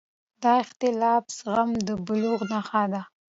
د 0.41 0.43
اختلاف 0.63 1.23
زغم 1.37 1.69
د 1.87 1.89
بلوغ 2.05 2.39
نښه 2.51 2.83
ده 2.93 3.01